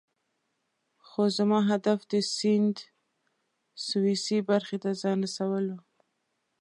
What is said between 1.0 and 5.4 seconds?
خو زما هدف د سیند سویسی برخې ته ځان